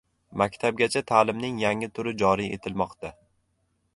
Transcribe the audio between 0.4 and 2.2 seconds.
Maktabgacha ta’limning yangi turi